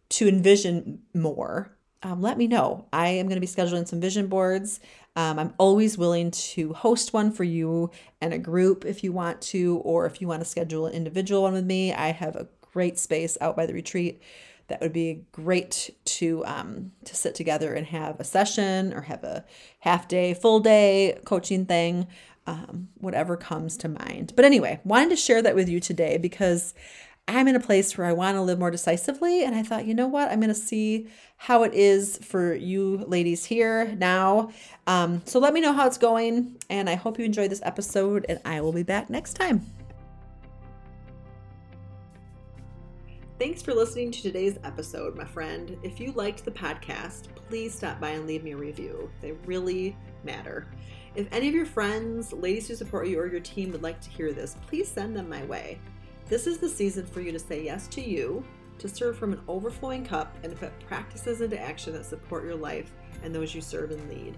to 0.09 0.27
envision 0.27 1.03
more." 1.13 1.77
Um, 2.03 2.21
let 2.21 2.37
me 2.37 2.47
know. 2.47 2.85
I 2.91 3.07
am 3.09 3.27
going 3.27 3.37
to 3.37 3.41
be 3.41 3.47
scheduling 3.47 3.87
some 3.87 4.01
vision 4.01 4.27
boards. 4.27 4.81
Um, 5.15 5.39
I'm 5.39 5.53
always 5.57 5.97
willing 5.97 6.31
to 6.31 6.73
host 6.73 7.13
one 7.13 7.31
for 7.31 7.43
you 7.43 7.91
and 8.19 8.33
a 8.33 8.37
group 8.37 8.83
if 8.85 9.03
you 9.03 9.13
want 9.13 9.41
to, 9.41 9.77
or 9.83 10.05
if 10.05 10.21
you 10.21 10.27
want 10.27 10.41
to 10.41 10.45
schedule 10.45 10.85
an 10.85 10.93
individual 10.93 11.43
one 11.43 11.53
with 11.53 11.65
me. 11.65 11.93
I 11.93 12.11
have 12.11 12.35
a 12.35 12.47
great 12.73 12.99
space 12.99 13.37
out 13.39 13.55
by 13.55 13.65
the 13.65 13.73
retreat 13.73 14.21
that 14.67 14.81
would 14.81 14.93
be 14.93 15.25
great 15.31 15.95
to 16.05 16.43
um, 16.45 16.91
to 17.05 17.15
sit 17.15 17.35
together 17.35 17.73
and 17.73 17.87
have 17.87 18.19
a 18.19 18.23
session 18.23 18.93
or 18.93 19.01
have 19.01 19.23
a 19.23 19.45
half 19.79 20.07
day, 20.07 20.33
full 20.33 20.59
day 20.59 21.19
coaching 21.25 21.65
thing, 21.65 22.07
um, 22.47 22.89
whatever 22.95 23.37
comes 23.37 23.77
to 23.77 23.89
mind. 23.89 24.33
But 24.35 24.45
anyway, 24.45 24.79
wanted 24.83 25.11
to 25.11 25.15
share 25.15 25.41
that 25.41 25.55
with 25.55 25.69
you 25.69 25.79
today 25.79 26.17
because 26.17 26.73
I'm 27.27 27.47
in 27.47 27.55
a 27.55 27.59
place 27.59 27.97
where 27.97 28.05
I 28.05 28.13
want 28.13 28.35
to 28.35 28.41
live 28.41 28.59
more 28.59 28.69
decisively. 28.69 29.43
And 29.43 29.55
I 29.55 29.63
thought, 29.63 29.85
you 29.85 29.93
know 29.93 30.07
what? 30.07 30.29
I'm 30.29 30.39
going 30.39 30.49
to 30.49 30.53
see 30.53 31.07
how 31.37 31.63
it 31.63 31.73
is 31.73 32.17
for 32.17 32.53
you 32.53 32.97
ladies 33.07 33.45
here 33.45 33.95
now. 33.97 34.51
Um, 34.87 35.21
so 35.25 35.39
let 35.39 35.53
me 35.53 35.61
know 35.61 35.71
how 35.71 35.87
it's 35.87 35.97
going. 35.97 36.57
And 36.69 36.89
I 36.89 36.95
hope 36.95 37.17
you 37.17 37.25
enjoyed 37.25 37.49
this 37.49 37.61
episode, 37.63 38.25
and 38.27 38.39
I 38.43 38.59
will 38.61 38.73
be 38.73 38.83
back 38.83 39.09
next 39.09 39.33
time. 39.33 39.65
Thanks 43.39 43.61
for 43.61 43.73
listening 43.73 44.11
to 44.11 44.21
today's 44.21 44.57
episode, 44.63 45.15
my 45.15 45.25
friend. 45.25 45.77
If 45.81 45.99
you 45.99 46.11
liked 46.11 46.45
the 46.45 46.51
podcast, 46.51 47.29
please 47.35 47.73
stop 47.73 47.99
by 47.99 48.09
and 48.09 48.27
leave 48.27 48.43
me 48.43 48.51
a 48.51 48.57
review. 48.57 49.09
They 49.21 49.31
really 49.45 49.97
matter. 50.23 50.67
If 51.15 51.27
any 51.31 51.47
of 51.47 51.53
your 51.53 51.65
friends, 51.65 52.31
ladies 52.31 52.67
who 52.67 52.75
support 52.75 53.07
you, 53.07 53.19
or 53.19 53.27
your 53.27 53.39
team 53.39 53.71
would 53.71 53.83
like 53.83 53.99
to 54.01 54.09
hear 54.09 54.33
this, 54.33 54.55
please 54.67 54.87
send 54.87 55.15
them 55.15 55.29
my 55.29 55.43
way. 55.45 55.79
This 56.29 56.47
is 56.47 56.57
the 56.57 56.69
season 56.69 57.05
for 57.05 57.21
you 57.21 57.31
to 57.31 57.39
say 57.39 57.63
yes 57.63 57.87
to 57.89 58.01
you, 58.01 58.43
to 58.79 58.87
serve 58.87 59.17
from 59.17 59.33
an 59.33 59.41
overflowing 59.47 60.05
cup, 60.05 60.35
and 60.43 60.51
to 60.51 60.57
put 60.57 60.87
practices 60.87 61.41
into 61.41 61.59
action 61.59 61.93
that 61.93 62.05
support 62.05 62.43
your 62.43 62.55
life 62.55 62.91
and 63.23 63.33
those 63.33 63.53
you 63.53 63.61
serve 63.61 63.91
and 63.91 64.09
lead. 64.09 64.37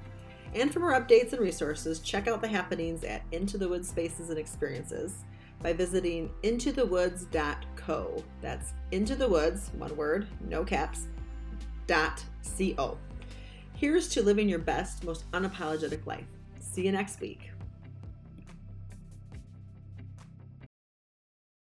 And 0.54 0.72
for 0.72 0.80
more 0.80 0.94
updates 0.94 1.34
and 1.34 1.42
resources, 1.42 2.00
check 2.00 2.28
out 2.28 2.42
the 2.42 2.48
happenings 2.48 3.04
at 3.04 3.24
Into 3.32 3.58
the 3.58 3.68
Woods 3.68 3.90
Spaces 3.90 4.30
and 4.30 4.40
Experiences 4.40 5.26
by 5.62 5.74
visiting 5.74 6.32
intothewoods.co. 6.44 8.24
That's 8.42 8.74
into 8.92 9.16
the 9.16 9.28
woods, 9.28 9.72
one 9.78 9.96
word, 9.96 10.28
no 10.48 10.64
caps, 10.64 11.08
dot 11.88 12.24
co. 12.58 12.98
Here's 13.74 14.08
to 14.10 14.24
living 14.24 14.48
your 14.48 14.60
best, 14.60 15.04
most 15.04 15.30
unapologetic 15.32 16.06
life. 16.06 16.28
See 16.60 16.86
you 16.86 16.92
next 16.92 17.20
week. 17.20 17.52